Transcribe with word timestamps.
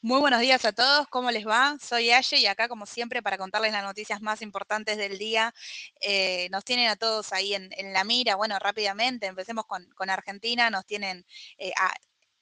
Muy 0.00 0.20
buenos 0.20 0.40
días 0.40 0.64
a 0.64 0.72
todos, 0.72 1.08
¿cómo 1.08 1.32
les 1.32 1.44
va? 1.44 1.76
Soy 1.80 2.10
Aye 2.12 2.38
y 2.38 2.46
acá 2.46 2.68
como 2.68 2.86
siempre 2.86 3.20
para 3.20 3.36
contarles 3.36 3.72
las 3.72 3.82
noticias 3.82 4.22
más 4.22 4.42
importantes 4.42 4.96
del 4.96 5.18
día. 5.18 5.52
Eh, 6.00 6.48
nos 6.52 6.64
tienen 6.64 6.88
a 6.88 6.94
todos 6.94 7.32
ahí 7.32 7.54
en, 7.54 7.92
la 7.92 8.04
mira. 8.04 8.36
Bueno, 8.36 8.60
rápidamente, 8.60 9.26
empecemos 9.26 9.66
con, 9.66 10.10
Argentina. 10.10 10.70
Nos 10.70 10.86
tienen 10.86 11.26
eh, 11.58 11.72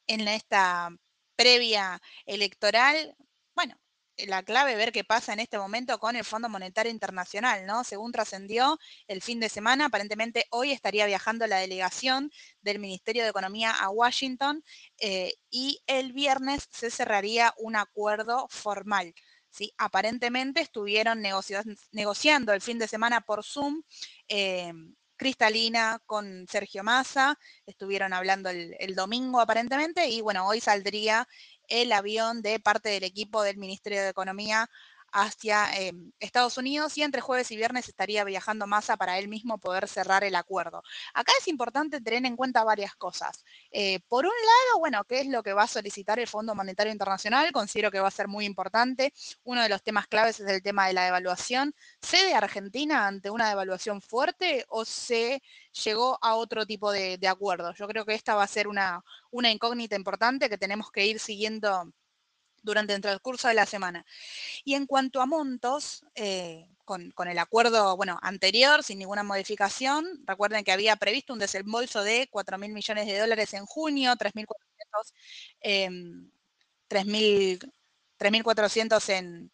en 0.07 0.29
esta 0.29 0.91
previa 1.35 2.01
electoral. 2.27 3.17
La 4.19 4.43
clave 4.43 4.77
ver 4.77 4.93
qué 4.93 5.05
pasa 5.05 5.35
en 5.35 5.41
este 5.41 5.59
momento 5.59 5.99
con 5.99 6.17
el 6.17 6.25
Fondo 6.25 6.49
Monetario 6.49 6.91
Internacional, 6.91 7.67
¿no? 7.67 7.85
Según 7.85 8.13
trascendió 8.13 8.79
el 9.09 9.21
fin 9.21 9.41
de 9.41 9.51
semana, 9.51 9.87
aparentemente 9.87 10.47
hoy 10.51 10.73
estaría 10.73 11.05
viajando 11.05 11.47
la 11.47 11.59
delegación 11.59 12.33
del 12.63 12.79
Ministerio 12.79 13.25
de 13.25 13.29
Economía 13.29 13.73
a 13.73 13.91
Washington 13.91 14.65
eh, 14.99 15.35
y 15.51 15.83
el 15.87 16.15
viernes 16.15 16.67
se 16.71 16.91
cerraría 16.91 17.53
un 17.59 17.77
acuerdo 17.77 18.47
formal. 18.49 19.15
¿sí? 19.51 19.75
Aparentemente 19.77 20.61
estuvieron 20.63 21.21
negociando 21.93 22.53
el 22.55 22.61
fin 22.63 22.79
de 22.79 22.89
semana 22.89 23.21
por 23.21 23.45
Zoom. 23.45 23.83
Eh, 24.29 24.73
Cristalina 25.17 26.01
con 26.07 26.47
Sergio 26.49 26.85
Massa, 26.85 27.39
estuvieron 27.67 28.13
hablando 28.13 28.51
el, 28.51 28.95
domingo 28.95 29.41
aparentemente 29.41 30.09
y 30.09 30.21
bueno, 30.21 30.47
hoy 30.47 30.61
saldría 30.61 31.27
el 31.69 31.93
avión 31.93 32.43
de 32.43 32.59
parte 32.59 32.89
del 32.89 33.05
equipo 33.05 33.43
del 33.43 33.57
Ministerio 33.57 34.03
de 34.03 34.09
Economía 34.09 34.69
hacia 35.17 35.75
em, 35.79 36.13
Estados 36.21 36.59
Unidos 36.59 36.97
y 36.99 37.03
entre 37.03 37.23
jueves 37.23 37.51
y 37.51 37.57
viernes 37.57 37.89
estaría 37.89 38.23
viajando 38.23 38.67
Massa 38.67 38.99
para 38.99 39.19
él 39.19 39.29
mismo 39.29 39.57
poder 39.57 39.89
cerrar 39.89 40.25
el 40.25 40.35
acuerdo. 40.35 40.83
Acá 41.15 41.33
es 41.41 41.49
importante 41.49 42.03
tener 42.03 42.27
en 42.27 42.37
cuenta 42.37 42.63
varias 42.65 42.95
cosas. 42.97 43.43
Eh, 43.71 44.01
por 44.09 44.27
un 44.27 44.31
lado, 44.31 44.79
bueno, 44.79 45.03
¿qué 45.05 45.21
es 45.21 45.27
lo 45.29 45.43
que 45.43 45.55
va 45.55 45.63
a 45.63 45.67
solicitar 45.69 46.19
el 46.19 46.29
Fondo 46.29 46.55
Monetario 46.55 46.93
Internacional? 46.93 47.51
Considero 47.53 47.91
que 47.91 47.99
va 47.99 48.09
a 48.09 48.11
ser 48.11 48.29
muy 48.29 48.45
importante. 48.45 49.15
Uno 49.45 49.63
de 49.63 49.71
los 49.71 49.83
temas 49.83 50.07
claves 50.07 50.39
es 50.41 50.51
el 50.51 50.63
tema 50.63 50.87
de 50.87 50.93
la 50.93 51.07
devaluación. 51.07 51.75
¿Cede 52.03 52.35
Argentina 52.35 53.07
ante 53.07 53.31
una 53.31 53.49
devaluación 53.49 54.03
fuerte 54.03 54.67
o 54.69 54.85
se 54.85 55.43
llegó 55.85 56.19
a 56.21 56.35
otro 56.35 56.67
tipo 56.67 56.93
de, 56.93 57.17
de 57.17 57.29
acuerdo? 57.29 57.73
Yo 57.73 57.89
creo 57.89 58.05
que 58.05 58.15
esta 58.15 58.35
va 58.35 58.43
a 58.43 58.47
ser 58.47 58.69
una, 58.69 59.03
una 59.31 59.51
incógnita 59.51 59.97
importante 59.97 60.51
que 60.51 60.59
tenemos 60.59 60.91
que 60.91 61.07
ir 61.07 61.19
siguiendo 61.21 61.91
durante 62.67 62.95
el 62.95 63.01
transcurso 63.01 63.49
de 63.49 63.55
la 63.55 63.67
semana. 63.67 64.05
Y 64.65 64.75
en 64.75 64.87
cuanto 64.87 65.23
a 65.23 65.27
montos, 65.27 66.05
eh, 66.15 66.69
con, 66.85 67.13
el 67.29 67.39
acuerdo 67.39 67.97
bueno, 67.97 68.19
anterior, 68.23 68.83
sin 68.85 68.99
ninguna 68.99 69.23
modificación, 69.23 70.05
recuerden 70.27 70.65
que 70.65 70.73
había 70.73 70.97
previsto 70.97 71.33
un 71.33 71.39
desembolso 71.39 72.03
de 72.03 72.29
4 72.31 72.59
mil 72.59 72.73
millones 72.73 73.07
de 73.07 73.19
dólares 73.19 73.55
en 73.55 73.67
junio, 73.67 74.13
3.400 74.17 74.55
eh, 75.63 75.87
en, 79.19 79.51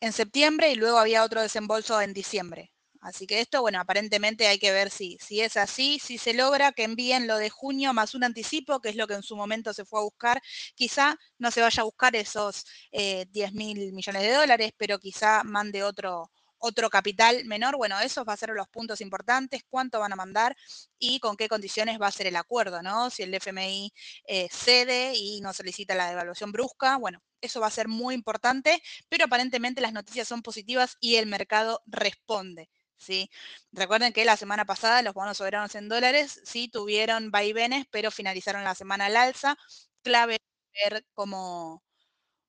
en 0.00 0.12
septiembre 0.12 0.72
y 0.72 0.74
luego 0.74 0.98
había 0.98 1.24
otro 1.24 1.40
desembolso 1.42 2.00
en 2.00 2.12
diciembre. 2.12 2.71
Así 3.02 3.26
que 3.26 3.40
esto, 3.40 3.60
bueno, 3.62 3.80
aparentemente 3.80 4.46
hay 4.46 4.58
que 4.60 4.70
ver 4.72 4.88
si, 4.90 5.18
si 5.20 5.40
es 5.40 5.56
así, 5.56 5.98
si 5.98 6.18
se 6.18 6.34
logra 6.34 6.70
que 6.72 6.84
envíen 6.84 7.26
lo 7.26 7.36
de 7.36 7.50
junio 7.50 7.92
más 7.92 8.14
un 8.14 8.22
anticipo, 8.22 8.80
que 8.80 8.90
es 8.90 8.96
lo 8.96 9.08
que 9.08 9.14
en 9.14 9.24
su 9.24 9.36
momento 9.36 9.74
se 9.74 9.84
fue 9.84 9.98
a 10.00 10.04
buscar. 10.04 10.40
Quizá 10.76 11.16
no 11.38 11.50
se 11.50 11.60
vaya 11.62 11.82
a 11.82 11.84
buscar 11.84 12.14
esos 12.14 12.64
10 12.92 13.50
eh, 13.50 13.52
mil 13.52 13.92
millones 13.92 14.22
de 14.22 14.32
dólares, 14.32 14.72
pero 14.78 15.00
quizá 15.00 15.42
mande 15.42 15.82
otro, 15.82 16.30
otro 16.58 16.90
capital 16.90 17.44
menor, 17.44 17.76
bueno, 17.76 17.98
esos 17.98 18.24
van 18.24 18.34
a 18.34 18.36
ser 18.36 18.50
los 18.50 18.68
puntos 18.68 19.00
importantes, 19.00 19.62
cuánto 19.68 19.98
van 19.98 20.12
a 20.12 20.16
mandar 20.16 20.56
y 20.96 21.18
con 21.18 21.36
qué 21.36 21.48
condiciones 21.48 22.00
va 22.00 22.06
a 22.06 22.12
ser 22.12 22.28
el 22.28 22.36
acuerdo, 22.36 22.82
¿no? 22.82 23.10
Si 23.10 23.24
el 23.24 23.34
FMI 23.34 23.92
eh, 24.26 24.48
cede 24.52 25.12
y 25.16 25.40
no 25.40 25.52
solicita 25.52 25.96
la 25.96 26.08
devaluación 26.08 26.52
brusca, 26.52 26.98
bueno, 26.98 27.20
eso 27.40 27.60
va 27.60 27.66
a 27.66 27.70
ser 27.70 27.88
muy 27.88 28.14
importante, 28.14 28.80
pero 29.08 29.24
aparentemente 29.24 29.80
las 29.80 29.92
noticias 29.92 30.28
son 30.28 30.40
positivas 30.42 30.96
y 31.00 31.16
el 31.16 31.26
mercado 31.26 31.82
responde. 31.86 32.70
¿Sí? 33.02 33.30
Recuerden 33.72 34.12
que 34.12 34.24
la 34.24 34.36
semana 34.36 34.64
pasada 34.64 35.02
los 35.02 35.14
bonos 35.14 35.38
soberanos 35.38 35.74
en 35.74 35.88
dólares 35.88 36.40
sí 36.44 36.68
tuvieron 36.68 37.30
vaivenes, 37.30 37.86
pero 37.90 38.10
finalizaron 38.10 38.64
la 38.64 38.74
semana 38.74 39.06
al 39.06 39.16
alza. 39.16 39.56
Clave 40.02 40.38
ver 40.84 41.04
cómo, 41.14 41.82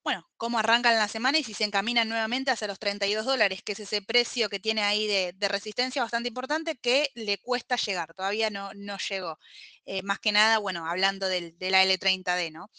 bueno, 0.04 0.30
cómo 0.38 0.60
arrancan 0.60 0.96
la 0.96 1.08
semana 1.08 1.38
y 1.40 1.44
si 1.44 1.54
se 1.54 1.64
encaminan 1.66 2.10
nuevamente 2.10 2.52
hacia 2.52 2.68
los 2.68 2.80
32 2.80 3.26
dólares, 3.26 3.64
que 3.64 3.74
es 3.74 3.80
ese 3.82 4.02
precio 4.02 4.50
que 4.50 4.60
tiene 4.60 4.84
ahí 4.84 5.08
de, 5.08 5.36
resistencia 5.50 6.02
bastante 6.04 6.30
importante 6.30 6.78
que 6.78 7.10
le 7.16 7.38
cuesta 7.40 7.76
llegar, 7.78 8.14
todavía 8.14 8.50
no, 8.50 8.72
no 8.76 8.98
llegó. 8.98 9.40
Eh, 9.86 10.04
más 10.04 10.20
que 10.20 10.32
nada, 10.34 10.58
bueno, 10.60 10.86
hablando 10.88 11.28
de 11.28 11.56
la 11.72 11.84
L30D, 11.84 12.52
¿no? 12.52 12.70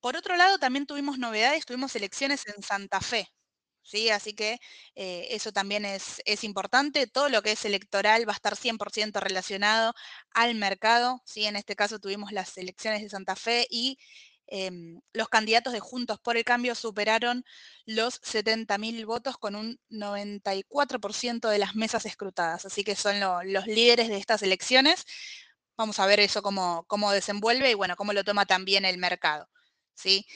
Por 0.00 0.16
otro 0.16 0.36
lado, 0.36 0.58
también 0.58 0.86
tuvimos 0.86 1.18
novedades, 1.18 1.64
tuvimos 1.66 1.96
elecciones 1.96 2.46
en 2.46 2.62
Santa 2.62 3.00
Fe, 3.00 3.26
¿sí? 3.84 4.10
Así 4.10 4.34
que 4.34 4.58
eh, 4.96 5.28
eso 5.30 5.52
también 5.52 5.84
es, 5.84 6.22
importante. 6.44 7.06
Todo 7.06 7.28
lo 7.28 7.42
que 7.42 7.52
es 7.52 7.64
electoral 7.64 8.28
va 8.28 8.32
a 8.32 8.36
estar 8.36 8.56
100% 8.56 9.20
relacionado 9.20 9.94
al 10.30 10.54
mercado, 10.56 11.22
¿sí? 11.24 11.44
En 11.44 11.56
este 11.56 11.76
caso 11.76 11.98
tuvimos 12.00 12.32
las 12.32 12.58
elecciones 12.58 13.02
de 13.02 13.08
Santa 13.10 13.36
Fe 13.36 13.66
y 13.70 13.98
em, 14.46 15.00
los 15.12 15.28
candidatos 15.28 15.72
de 15.72 15.80
Juntos 15.80 16.18
por 16.20 16.36
el 16.36 16.44
Cambio 16.44 16.74
superaron 16.74 17.44
los 17.86 18.20
70.000 18.22 19.06
votos 19.06 19.38
con 19.38 19.56
un 19.56 19.80
94% 19.90 21.48
de 21.48 21.58
las 21.58 21.74
mesas 21.76 22.06
escrutadas. 22.06 22.64
Así 22.66 22.84
que 22.84 22.96
son 22.96 23.20
los 23.20 23.66
líderes 23.66 24.08
de 24.08 24.18
estas 24.18 24.42
elecciones. 24.42 25.04
Vamos 25.76 25.98
a 26.00 26.06
ver 26.06 26.20
eso 26.20 26.42
cómo, 26.42 26.84
cómo 26.88 27.12
desenvuelve 27.12 27.70
y 27.70 27.74
bueno, 27.74 27.96
cómo 27.96 28.12
lo 28.12 28.24
toma 28.24 28.46
también 28.46 28.84
el 28.84 28.98
mercado. 28.98 29.48
¿sí? 29.94 30.26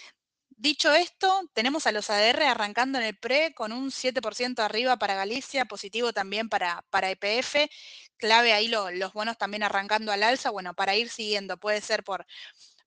Dicho 0.60 0.92
esto, 0.92 1.48
tenemos 1.54 1.86
a 1.86 1.92
los 1.92 2.10
ADR 2.10 2.42
arrancando 2.42 2.98
en 2.98 3.04
el 3.04 3.16
PRE 3.16 3.54
con 3.54 3.70
un 3.70 3.92
7% 3.92 4.58
arriba 4.58 4.96
para 4.96 5.14
Galicia, 5.14 5.66
positivo 5.66 6.12
también 6.12 6.48
para, 6.48 6.84
para 6.90 7.10
EPF, 7.10 7.70
clave 8.16 8.52
ahí 8.52 8.66
los 8.66 9.12
bonos 9.12 9.38
también 9.38 9.62
arrancando 9.62 10.10
al 10.10 10.24
alza, 10.24 10.50
bueno, 10.50 10.74
para 10.74 10.96
ir 10.96 11.10
siguiendo, 11.10 11.58
puede 11.58 11.80
ser 11.80 12.02
por, 12.02 12.26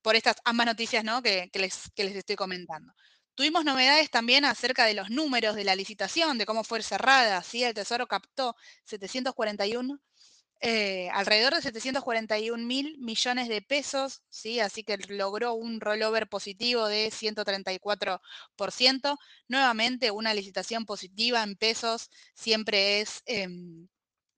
por 0.02 0.18
estas 0.18 0.36
ambas 0.44 0.66
noticias 0.66 1.06
¿no? 1.06 1.22
que, 1.22 1.50
les, 1.54 1.90
que 1.96 2.04
les 2.04 2.18
estoy 2.18 2.36
comentando. 2.36 2.94
Tuvimos 3.36 3.64
novedades 3.64 4.12
también 4.12 4.44
acerca 4.44 4.86
de 4.86 4.94
los 4.94 5.10
números 5.10 5.56
de 5.56 5.64
la 5.64 5.74
licitación, 5.74 6.38
de 6.38 6.46
cómo 6.46 6.66
fue 6.66 6.84
cerrada, 6.84 7.42
¿sí? 7.42 7.64
El 7.64 7.74
Tesoro 7.74 8.06
captó 8.06 8.54
741 8.84 10.02
eh, 10.62 11.10
alrededor 11.14 11.56
de 11.56 11.62
741 11.62 12.64
mil 12.66 12.98
millones 13.00 13.48
de 13.50 13.62
pesos, 13.64 14.22
¿sí? 14.30 14.60
así 14.60 14.84
que 14.84 14.98
logró 15.10 15.54
un 15.54 15.82
rollover 15.82 16.28
positivo 16.30 16.88
de 16.88 17.12
134%. 17.12 19.18
Nuevamente, 19.48 20.12
una 20.12 20.34
licitación 20.34 20.86
positiva 20.86 21.44
en 21.44 21.56
pesos 21.56 22.10
siempre 22.36 23.02
es 23.02 23.24
em, 23.26 23.88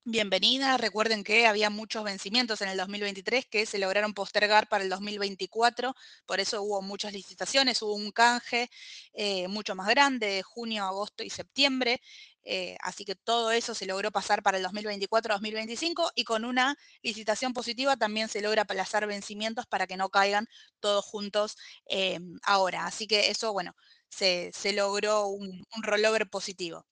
bienvenida. 0.05 0.77
Recuerden 0.77 1.23
que 1.23 1.47
había 1.47 1.69
muchos 1.69 2.03
vencimientos 2.03 2.61
en 2.61 2.69
el 2.69 2.77
2023 2.77 3.45
que 3.45 3.65
se 3.65 3.77
lograron 3.79 4.13
postergar 4.13 4.67
para 4.67 4.83
el 4.83 4.89
2024, 4.89 5.95
por 6.25 6.39
eso 6.39 6.61
hubo 6.61 6.81
muchas 6.81 7.13
licitaciones, 7.13 7.81
hubo 7.81 7.93
un 7.93 8.11
canje 8.11 8.69
eh, 9.13 9.47
mucho 9.47 9.75
más 9.75 9.87
grande 9.87 10.27
de 10.27 10.43
junio, 10.43 10.83
agosto 10.85 11.23
y 11.23 11.29
septiembre. 11.29 12.01
Eh, 12.45 12.75
así 12.81 13.05
que 13.05 13.15
todo 13.15 13.51
eso 13.51 13.73
se 13.73 13.85
logró 13.85 14.11
pasar 14.11 14.43
para 14.43 14.57
el 14.57 14.65
2024-2025 14.65 16.11
y 16.15 16.25
con 16.25 16.43
una 16.43 16.77
licitación 17.01 17.53
positiva 17.53 17.95
también 17.95 18.27
se 18.27 18.41
logra 18.41 18.63
aplazar 18.63 19.07
vencimientos 19.07 19.65
para 19.65 19.87
que 19.87 19.95
no 19.97 20.09
caigan 20.09 20.47
todos 20.81 21.05
juntos 21.05 21.57
eh, 21.85 22.19
ahora. 22.43 22.85
Así 22.85 23.07
que 23.07 23.29
eso, 23.29 23.53
bueno, 23.53 23.73
se, 24.09 24.51
logró 24.73 25.27
un, 25.27 25.65
rollover 25.81 26.29
positivo. 26.29 26.85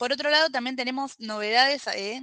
Por 0.00 0.14
otro 0.14 0.30
lado, 0.30 0.48
también 0.48 0.76
tenemos 0.76 1.20
novedades 1.20 1.86
eh, 1.88 2.22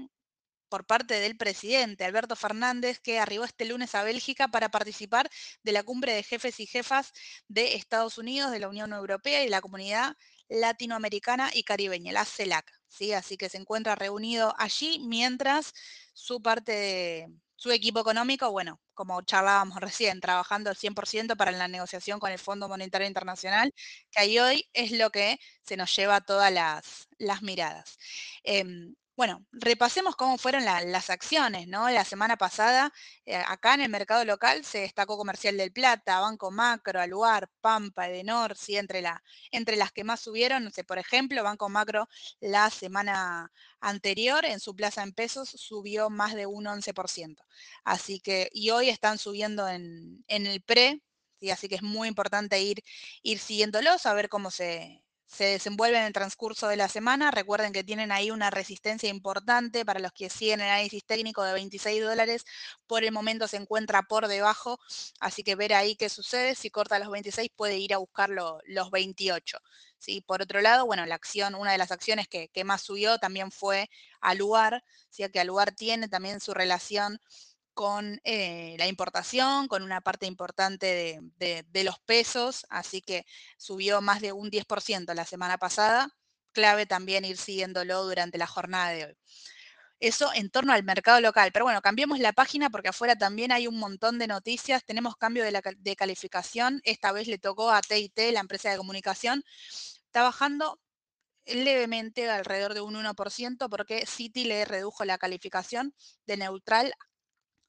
por 0.68 0.88
parte 0.88 1.20
del 1.20 1.38
presidente 1.38 2.06
Alberto 2.06 2.36
Fernández, 2.36 3.00
que 3.00 3.20
arribó 3.20 3.44
este 3.44 3.66
lunes 3.66 3.94
a 3.94 4.02
Bélgica 4.02 4.48
para 4.48 4.70
participar 4.70 5.30
de 5.62 5.74
la 5.74 5.84
cumbre 5.84 6.12
de 6.14 6.24
jefes 6.24 6.60
y 6.60 6.66
jefas 6.66 7.14
de 7.48 7.76
Estados 7.76 8.18
Unidos, 8.18 8.50
de 8.50 8.58
la 8.58 8.68
Unión 8.68 8.94
Europea 8.94 9.44
y 9.44 9.50
la 9.50 9.62
comunidad 9.62 10.16
latinoamericana 10.50 11.52
y 11.54 11.62
caribeña, 11.62 12.12
la 12.12 12.26
CELAC. 12.26 12.66
¿sí? 12.88 13.14
Así 13.14 13.38
que 13.38 13.48
se 13.48 13.58
encuentra 13.58 13.94
reunido 13.94 14.56
allí 14.58 14.98
mientras 15.06 15.72
su 16.16 16.42
parte 16.42 16.72
de 16.72 17.28
su 17.58 17.70
equipo 17.70 18.00
económico, 18.00 18.50
bueno, 18.50 18.82
como 18.98 19.22
charlábamos 19.22 19.80
recién, 19.80 20.20
trabajando 20.20 20.70
al 20.72 20.76
100% 20.76 21.38
para 21.38 21.52
la 21.52 21.68
negociación 21.70 22.20
con 22.20 22.32
el 22.32 22.40
Fondo 22.40 22.68
Monetario 22.68 23.08
Internacional, 23.08 23.74
que 24.12 24.20
ahí 24.22 24.40
hoy 24.40 24.68
es 24.74 24.92
lo 24.92 25.12
que 25.12 25.40
se 25.64 25.78
nos 25.78 25.96
lleva 25.96 26.20
todas 26.22 26.52
las, 26.52 27.08
miradas. 27.44 27.98
Em, 28.44 28.96
bueno, 29.18 29.46
repasemos 29.52 30.16
cómo 30.16 30.38
fueron 30.38 30.64
las 30.64 31.10
acciones, 31.10 31.68
¿no? 31.68 31.90
La 31.90 32.06
semana 32.06 32.38
pasada, 32.38 32.94
eh, 33.26 33.36
acá 33.36 33.74
en 33.74 33.82
el 33.82 33.90
mercado 33.90 34.24
local 34.26 34.64
se 34.64 34.82
destacó 34.82 35.18
Comercial 35.18 35.58
del 35.58 35.74
Plata, 35.74 36.20
Banco 36.20 36.52
Macro, 36.52 37.02
Aluar, 37.02 37.50
Pampa, 37.60 38.08
Edenor, 38.08 38.56
sí, 38.56 38.78
entre, 38.78 39.04
entre 39.52 39.76
las 39.76 39.92
que 39.92 40.04
más 40.04 40.20
subieron, 40.20 40.72
por 40.88 41.00
ejemplo, 41.00 41.44
Banco 41.44 41.68
Macro 41.68 42.08
la 42.42 42.70
semana 42.70 43.52
anterior 43.80 44.46
en 44.46 44.60
su 44.60 44.76
plaza 44.76 45.02
en 45.02 45.14
pesos 45.14 45.50
subió 45.50 46.12
más 46.12 46.36
de 46.36 46.46
un 46.46 46.68
11%. 46.68 47.44
Así 47.84 48.20
que, 48.20 48.50
y 48.54 48.70
hoy 48.70 48.90
están 48.90 49.18
subiendo 49.18 49.68
en, 49.68 50.24
en 50.28 50.46
el 50.46 50.62
pre, 50.62 51.02
¿sí? 51.40 51.50
Así 51.50 51.68
que 51.68 51.76
es 51.76 51.84
muy 51.84 52.08
importante 52.08 52.62
ir, 52.62 52.84
ir 53.24 53.40
siguiéndolos, 53.40 54.06
a 54.06 54.14
ver 54.14 54.30
cómo 54.30 54.52
se, 54.52 55.04
se 55.28 55.44
desenvuelven 55.44 56.02
en 56.02 56.08
el 56.08 56.14
transcurso 56.14 56.68
de 56.70 56.78
la 56.78 56.88
semana. 56.88 57.32
Recuerden 57.32 57.74
que 57.74 57.84
tienen 57.84 58.12
ahí 58.12 58.32
una 58.32 58.50
resistencia 58.50 59.10
importante 59.10 59.86
para 59.86 60.00
los 60.00 60.14
que 60.14 60.30
siguen 60.30 60.62
el 60.62 60.68
análisis 60.68 61.06
técnico 61.06 61.44
de 61.44 61.54
26 61.54 62.02
dólares. 62.02 62.46
Por 62.88 63.04
el 63.04 63.12
momento 63.12 63.48
se 63.48 63.58
encuentra 63.58 64.04
por 64.04 64.28
debajo, 64.28 64.80
así 65.20 65.44
que 65.44 65.56
ver 65.56 65.74
ahí 65.74 65.96
qué 65.96 66.10
sucede. 66.10 66.56
Si 66.56 66.70
corta 66.70 66.98
los 66.98 67.12
26 67.12 67.52
puede 67.56 67.78
ir 67.78 67.94
a 67.94 67.98
buscar 67.98 68.30
los 68.30 68.92
28. 68.92 69.60
¿sí? 69.98 70.22
Por 70.22 70.42
otro 70.42 70.62
lado, 70.62 70.86
bueno, 70.86 71.06
la 71.06 71.16
acción, 71.16 71.56
una 71.56 71.74
de 71.74 71.78
las 71.78 71.92
acciones 71.92 72.28
que, 72.28 72.50
más 72.64 72.82
subió 72.82 73.18
también 73.20 73.52
fue 73.52 73.90
Aluar, 74.22 74.84
¿sí? 75.10 75.28
que 75.30 75.40
Aluar 75.40 75.72
tiene 75.74 76.08
también 76.08 76.40
su 76.40 76.54
relación 76.54 77.20
con 77.78 78.20
eh, 78.24 78.76
la 78.80 78.88
importación, 78.88 79.68
con 79.68 79.84
una 79.84 80.02
parte 80.02 80.26
importante 80.26 81.22
de, 81.38 81.84
los 81.84 82.00
pesos, 82.00 82.66
así 82.72 83.02
que 83.02 83.24
subió 83.60 84.02
más 84.02 84.20
de 84.20 84.32
un 84.32 84.50
10% 84.50 85.14
la 85.14 85.26
semana 85.26 85.60
pasada. 85.60 86.10
Clave 86.54 86.88
también 86.88 87.24
ir 87.24 87.38
siguiéndolo 87.38 88.04
durante 88.04 88.40
la 88.40 88.48
jornada 88.48 88.90
de 88.90 89.06
hoy. 89.06 89.18
Eso 90.00 90.32
en 90.34 90.50
torno 90.50 90.74
al 90.74 90.84
mercado 90.84 91.22
local. 91.22 91.52
Pero 91.54 91.66
bueno, 91.66 91.82
cambiemos 91.84 92.18
la 92.18 92.34
página 92.34 92.72
porque 92.72 92.90
afuera 92.90 93.16
también 93.16 93.52
hay 93.52 93.68
un 93.68 93.78
montón 93.78 94.18
de 94.18 94.26
noticias. 94.26 94.84
Tenemos 94.84 95.16
cambio 95.16 95.44
de, 95.44 95.52
la, 95.52 95.62
de 95.78 95.96
calificación. 95.96 96.82
Esta 96.84 97.12
vez 97.12 97.28
le 97.28 97.38
tocó 97.38 97.70
a 97.70 97.82
TIT, 97.82 98.18
la 98.34 98.40
empresa 98.40 98.72
de 98.72 98.78
comunicación. 98.78 99.44
Está 100.08 100.24
bajando 100.24 100.80
levemente 101.46 102.28
alrededor 102.28 102.74
de 102.74 102.82
un 102.82 102.96
1% 102.96 103.70
porque 103.70 104.08
Citi 104.08 104.46
le 104.46 104.66
redujo 104.66 105.06
la 105.06 105.20
calificación 105.20 105.94
de 106.26 106.38
neutral 106.38 106.96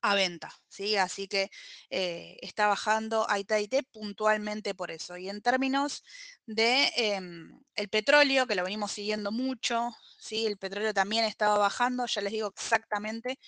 a 0.03 0.15
venta, 0.15 0.53
¿sí? 0.69 0.97
Así 0.97 1.29
que 1.29 1.50
eh, 1.91 2.37
está 2.43 2.67
bajando 2.69 3.27
IT 3.37 3.87
puntualmente 3.93 4.75
por 4.75 4.91
eso. 4.91 5.17
Y 5.17 5.29
en 5.29 5.43
términos 5.43 6.05
de 6.47 6.93
em, 6.97 7.61
el 7.75 7.89
petróleo, 7.89 8.47
que 8.47 8.55
lo 8.55 8.65
venimos 8.65 8.93
siguiendo 8.93 9.33
mucho, 9.33 9.91
¿sí? 10.19 10.47
El 10.47 10.59
petróleo 10.59 10.95
también 10.95 11.25
estaba 11.25 11.59
bajando, 11.59 12.06
ya 12.06 12.21
les 12.23 12.33
digo 12.33 12.49
exactamente 12.49 13.39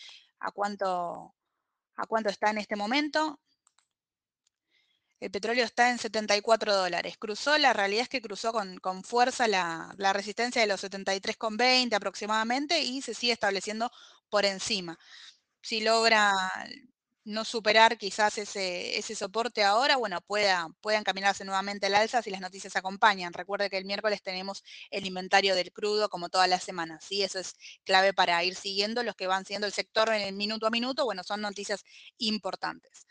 a 0.41 0.51
cuánto, 0.53 1.35
a 1.97 2.07
cuánto 2.07 2.31
está 2.31 2.51
en 2.51 2.59
este 2.59 2.77
momento. 2.77 3.41
El 5.21 5.31
petróleo 5.31 5.65
está 5.65 5.91
en 5.91 5.99
74 5.99 6.75
dólares. 6.75 7.17
Cruzó, 7.19 7.59
la 7.59 7.75
realidad 7.75 8.05
es 8.05 8.09
que 8.09 8.23
cruzó 8.23 8.53
con, 8.53 8.79
con 8.79 9.05
fuerza 9.05 9.47
la, 9.49 9.95
la, 9.99 10.15
resistencia 10.15 10.63
de 10.63 10.67
los 10.69 10.83
73,20 10.83 11.95
aproximadamente 11.95 12.81
y 12.81 13.03
se 13.03 13.13
sigue 13.15 13.35
estableciendo 13.35 13.91
por 14.31 14.47
encima 14.47 14.99
si 15.61 15.81
logra 15.81 16.33
no 17.25 17.45
superar 17.45 17.99
quizás 17.99 18.39
ese, 18.39 18.99
ese 18.99 19.15
soporte 19.15 19.63
ahora, 19.63 19.97
bueno, 19.97 20.21
pueda, 20.23 20.69
pueda 20.81 20.99
encaminarse 20.99 21.45
nuevamente 21.45 21.87
al 21.87 21.95
alza 21.95 22.23
si 22.23 22.31
las 22.31 22.41
noticias 22.41 22.77
acompañan. 22.77 23.33
Recuerde 23.33 23.71
que 23.71 23.79
el 23.79 23.85
miércoles 23.85 24.23
tenemos 24.23 24.65
el 24.91 25.07
inventario 25.07 25.55
del 25.55 25.73
crudo 25.73 26.09
como 26.09 26.29
todas 26.29 26.49
las 26.49 26.65
semanas, 26.65 27.05
¿sí? 27.05 27.23
Eso 27.23 27.39
es 27.39 27.55
clave 27.85 28.13
para 28.15 28.43
ir 28.45 28.55
siguiendo 28.55 29.03
los 29.03 29.15
que 29.17 29.27
van 29.27 29.45
siguiendo 29.45 29.67
el 29.67 29.73
sector 29.73 30.09
en 30.09 30.23
el 30.23 30.35
minuto 30.35 30.67
a 30.67 30.71
minuto, 30.71 31.05
bueno, 31.05 31.23
son 31.23 31.41
noticias 31.43 31.85
importantes. 32.19 33.07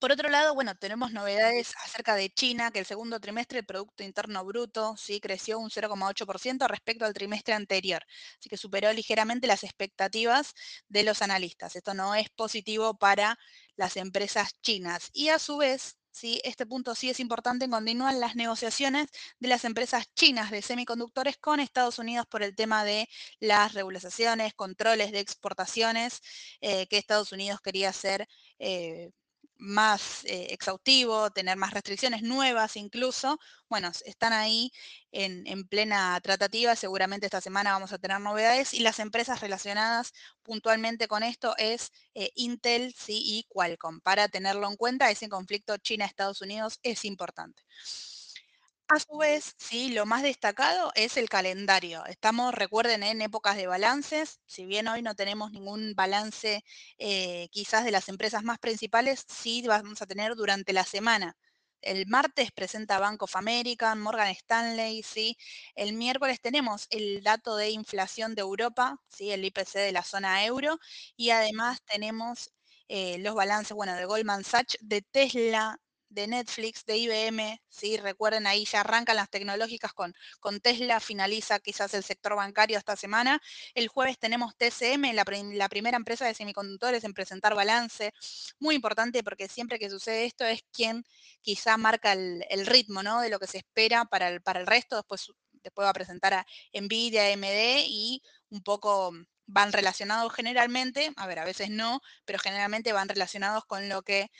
Por 0.00 0.12
otro 0.12 0.30
lado, 0.30 0.54
bueno, 0.54 0.74
tenemos 0.76 1.12
novedades 1.12 1.74
acerca 1.84 2.14
de 2.14 2.30
China, 2.30 2.70
que 2.70 2.78
el 2.78 2.86
segundo 2.86 3.20
trimestre 3.20 3.58
el 3.58 3.66
Producto 3.66 4.02
Interno 4.02 4.42
Bruto 4.46 4.96
sí 4.96 5.20
creció 5.20 5.58
un 5.58 5.68
0,8% 5.70 6.66
respecto 6.68 7.04
al 7.04 7.12
trimestre 7.12 7.52
anterior, 7.52 8.02
así 8.38 8.48
que 8.48 8.56
superó 8.56 8.90
ligeramente 8.94 9.46
las 9.46 9.62
expectativas 9.62 10.54
de 10.88 11.02
los 11.04 11.20
analistas. 11.20 11.76
Esto 11.76 11.92
no 11.92 12.14
es 12.14 12.30
positivo 12.30 12.96
para 12.96 13.38
las 13.76 13.98
empresas 13.98 14.52
chinas. 14.62 15.10
Y 15.12 15.28
a 15.28 15.38
su 15.38 15.58
vez, 15.58 15.98
¿sí? 16.10 16.40
este 16.44 16.64
punto 16.64 16.94
sí 16.94 17.10
es 17.10 17.20
importante, 17.20 17.68
continúan 17.68 18.20
las 18.20 18.36
negociaciones 18.36 19.08
de 19.38 19.48
las 19.48 19.66
empresas 19.66 20.06
chinas 20.14 20.50
de 20.50 20.62
semiconductores 20.62 21.36
con 21.36 21.60
Estados 21.60 21.98
Unidos 21.98 22.26
por 22.26 22.42
el 22.42 22.54
tema 22.56 22.84
de 22.84 23.06
las 23.38 23.74
regulaciones, 23.74 24.54
controles 24.54 25.12
de 25.12 25.20
exportaciones 25.20 26.22
eh, 26.62 26.86
que 26.86 26.96
Estados 26.96 27.32
Unidos 27.32 27.60
quería 27.60 27.90
hacer. 27.90 28.26
Eh, 28.58 29.10
más 29.60 30.24
eh, 30.24 30.48
exhaustivo, 30.50 31.30
tener 31.30 31.56
más 31.56 31.72
restricciones 31.72 32.22
nuevas 32.22 32.76
incluso. 32.76 33.38
Bueno, 33.68 33.92
están 34.04 34.32
ahí 34.32 34.72
en, 35.12 35.64
plena 35.68 36.18
tratativa, 36.20 36.74
seguramente 36.74 37.26
esta 37.26 37.40
semana 37.40 37.72
vamos 37.72 37.92
a 37.92 37.98
tener 37.98 38.20
novedades 38.20 38.74
y 38.74 38.80
las 38.80 38.98
empresas 38.98 39.40
relacionadas 39.40 40.12
puntualmente 40.42 41.06
con 41.08 41.22
esto 41.22 41.54
es 41.58 41.92
eh, 42.14 42.30
Intel 42.34 42.94
¿sí? 42.98 43.20
y 43.24 43.44
Qualcomm. 43.48 44.00
Para 44.00 44.28
tenerlo 44.28 44.68
en 44.68 44.76
cuenta, 44.76 45.10
ese 45.10 45.28
conflicto 45.28 45.76
China-Estados 45.76 46.40
Unidos 46.40 46.80
es 46.82 47.04
importante. 47.04 47.62
A 48.92 48.98
su 48.98 49.16
vez, 49.18 49.54
sí, 49.56 49.90
lo 49.92 50.04
más 50.04 50.22
destacado 50.24 50.90
es 50.96 51.16
el 51.16 51.28
calendario. 51.28 52.04
Estamos, 52.06 52.52
recuerden, 52.52 53.04
en 53.04 53.22
épocas 53.22 53.56
de 53.56 53.68
balances. 53.68 54.40
Si 54.46 54.66
bien 54.66 54.88
hoy 54.88 55.00
no 55.00 55.14
tenemos 55.14 55.52
ningún 55.52 55.94
balance 55.94 56.64
eh, 56.98 57.48
quizás 57.52 57.84
de 57.84 57.92
las 57.92 58.08
empresas 58.08 58.42
más 58.42 58.58
principales, 58.58 59.24
sí 59.28 59.62
vamos 59.66 60.02
a 60.02 60.06
tener 60.06 60.34
durante 60.34 60.72
la 60.72 60.84
semana. 60.84 61.36
El 61.82 62.06
martes 62.08 62.50
presenta 62.50 62.98
Bank 62.98 63.22
of 63.22 63.36
America, 63.36 63.94
Morgan 63.94 64.28
Stanley, 64.32 65.02
¿sí? 65.04 65.36
El 65.76 65.92
miércoles 65.92 66.40
tenemos 66.40 66.86
el 66.90 67.22
dato 67.22 67.54
de 67.56 67.70
inflación 67.70 68.34
de 68.34 68.40
Europa, 68.42 68.96
¿sí? 69.08 69.30
El 69.30 69.44
IPC 69.44 69.78
de 69.78 69.92
la 69.92 70.02
zona 70.02 70.44
euro. 70.44 70.78
Y 71.16 71.30
además 71.30 71.78
tenemos 71.84 72.50
eh, 72.88 73.18
los 73.18 73.36
balances, 73.36 73.72
bueno, 73.76 73.94
de 73.94 74.04
Goldman 74.04 74.42
Sachs, 74.42 74.76
de 74.80 75.00
Tesla, 75.02 75.78
de 76.10 76.26
Netflix, 76.26 76.84
de 76.84 76.98
IBM, 76.98 77.62
¿sí? 77.68 77.96
recuerden 77.96 78.46
ahí 78.46 78.64
ya 78.64 78.80
arrancan 78.80 79.16
las 79.16 79.30
tecnológicas 79.30 79.92
con, 79.92 80.14
con 80.40 80.60
Tesla, 80.60 81.00
finaliza 81.00 81.60
quizás 81.60 81.94
el 81.94 82.04
sector 82.04 82.34
bancario 82.36 82.76
esta 82.76 82.96
semana. 82.96 83.40
El 83.74 83.88
jueves 83.88 84.18
tenemos 84.18 84.56
TCM, 84.56 85.14
la, 85.14 85.68
primera 85.68 85.96
empresa 85.96 86.26
de 86.26 86.34
semiconductores 86.34 87.04
en 87.04 87.14
presentar 87.14 87.54
balance. 87.54 88.12
Muy 88.58 88.74
importante 88.74 89.22
porque 89.22 89.48
siempre 89.48 89.78
que 89.78 89.88
sucede 89.88 90.24
esto 90.24 90.44
es 90.44 90.62
quien 90.72 91.04
quizá 91.40 91.76
marca 91.76 92.12
el, 92.12 92.66
ritmo 92.66 93.02
¿no? 93.02 93.20
de 93.20 93.30
lo 93.30 93.38
que 93.38 93.46
se 93.46 93.58
espera 93.58 94.04
para 94.04 94.28
el, 94.28 94.42
para 94.42 94.60
el 94.60 94.66
resto. 94.66 94.96
Después, 94.96 95.32
después 95.62 95.86
va 95.86 95.90
a 95.90 95.94
presentar 95.94 96.34
a 96.34 96.46
Nvidia, 96.74 97.32
AMD 97.32 97.84
y 97.86 98.22
un 98.50 98.62
poco 98.62 99.12
van 99.50 99.72
relacionados 99.72 100.32
generalmente, 100.32 101.12
a 101.16 101.26
ver, 101.26 101.40
a 101.40 101.44
veces 101.44 101.70
no, 101.70 102.00
pero 102.24 102.38
generalmente 102.38 102.92
van 102.92 103.08
relacionados 103.08 103.64
con 103.66 103.88
lo 103.88 104.02
que 104.02 104.30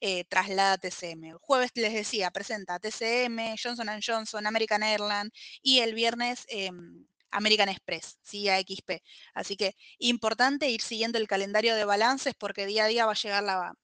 eh, 0.00 0.24
traslada 0.24 0.78
TCM. 0.78 1.24
El 1.30 1.38
jueves 1.38 1.70
les 1.74 1.94
decía, 1.94 2.30
presenta 2.30 2.78
TCM, 2.78 3.56
Johnson 3.62 3.88
Johnson, 4.06 4.46
American 4.46 4.82
Airlines 4.82 5.32
y 5.62 5.80
el 5.80 5.94
viernes 5.94 6.44
em, 6.48 7.06
American 7.30 7.68
Express, 7.68 8.18
¿sí? 8.22 8.46
XP. 8.48 9.02
Así 9.34 9.56
que 9.56 9.74
importante 9.98 10.70
ir 10.70 10.82
siguiendo 10.82 11.18
el 11.18 11.28
calendario 11.28 11.74
de 11.74 11.84
balances 11.84 12.34
porque 12.38 12.66
día 12.66 12.84
a 12.84 12.88
día 12.88 13.06
va 13.06 13.12
a 13.12 13.14
llegar 13.14 13.42
la, 13.42 13.74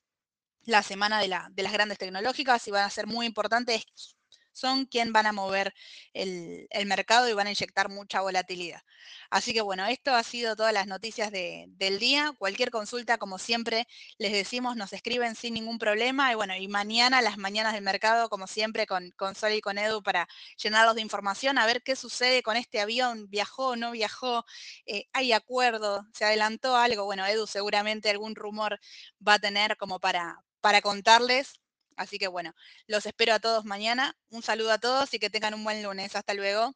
la 0.64 0.82
semana 0.82 1.20
de, 1.20 1.28
la, 1.28 1.48
de 1.52 1.62
las 1.62 1.72
grandes 1.72 1.98
tecnológicas 1.98 2.66
y 2.68 2.70
van 2.70 2.84
a 2.84 2.90
ser 2.90 3.06
muy 3.06 3.26
importantes 3.26 3.84
son 4.54 4.86
quien 4.86 5.12
van 5.12 5.26
a 5.26 5.32
mover 5.32 5.74
el, 6.14 6.68
mercado 6.86 7.28
y 7.28 7.32
van 7.34 7.48
a 7.48 7.50
inyectar 7.50 7.90
mucha 7.90 8.20
volatilidad. 8.20 8.80
Así 9.30 9.52
que 9.52 9.60
bueno, 9.60 9.84
esto 9.86 10.14
ha 10.14 10.22
sido 10.22 10.56
todas 10.56 10.72
las 10.72 10.86
noticias 10.86 11.30
del 11.32 11.98
día. 11.98 12.32
Cualquier 12.38 12.70
consulta, 12.70 13.18
como 13.18 13.38
siempre, 13.38 13.86
les 14.18 14.32
decimos, 14.32 14.76
nos 14.76 14.92
escriben 14.92 15.34
sin 15.34 15.54
ningún 15.54 15.78
problema. 15.78 16.32
Y 16.32 16.34
bueno, 16.36 16.56
y 16.56 16.68
mañana, 16.68 17.20
las 17.20 17.36
mañanas 17.36 17.74
del 17.74 17.82
mercado, 17.82 18.28
como 18.30 18.46
siempre, 18.46 18.86
con, 18.86 19.10
con 19.16 19.34
Sol 19.34 19.52
y 19.52 19.60
con 19.60 19.78
Edu 19.78 20.02
para 20.02 20.28
llenarlos 20.56 20.94
de 20.94 21.02
información, 21.02 21.58
a 21.58 21.66
ver 21.66 21.82
qué 21.82 21.96
sucede 21.96 22.42
con 22.42 22.56
este 22.56 22.80
avión, 22.80 23.28
viajó, 23.28 23.76
no 23.76 23.90
viajó, 23.90 24.44
eh, 24.86 25.06
hay 25.12 25.32
acuerdo, 25.32 26.06
se 26.14 26.24
adelantó 26.24 26.76
algo. 26.76 27.04
Bueno, 27.04 27.26
Edu 27.26 27.46
seguramente 27.46 28.10
algún 28.10 28.34
rumor 28.34 28.80
va 29.26 29.34
a 29.34 29.38
tener 29.38 29.76
como 29.76 30.00
para, 30.00 30.38
para 30.60 30.80
contarles 30.80 31.60
Así 31.96 32.18
que 32.18 32.28
bueno, 32.28 32.54
los 32.86 33.06
espero 33.06 33.34
a 33.34 33.40
todos 33.40 33.64
mañana. 33.64 34.16
Un 34.30 34.42
saludo 34.42 34.72
a 34.72 34.78
todos 34.78 35.12
y 35.14 35.18
que 35.18 35.30
tengan 35.30 35.54
un 35.54 35.64
buen 35.64 35.82
lunes. 35.82 36.16
Hasta 36.16 36.34
luego. 36.34 36.74